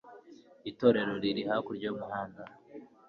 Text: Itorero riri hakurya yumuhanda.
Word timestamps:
Itorero 0.69 1.13
riri 1.23 1.41
hakurya 1.49 1.85
yumuhanda. 1.87 2.41